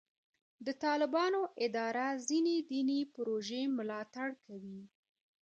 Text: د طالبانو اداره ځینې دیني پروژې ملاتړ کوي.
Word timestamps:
د 0.65 0.67
طالبانو 0.83 1.41
اداره 1.65 2.07
ځینې 2.29 2.55
دیني 2.71 3.01
پروژې 3.15 3.61
ملاتړ 3.77 4.29
کوي. 4.45 4.81